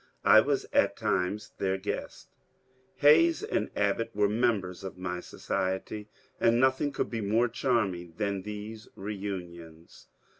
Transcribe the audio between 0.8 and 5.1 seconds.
times their guest,— Hayes and Abbot were members of